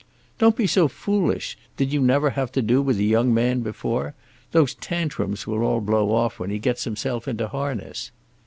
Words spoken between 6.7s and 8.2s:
himself into harness."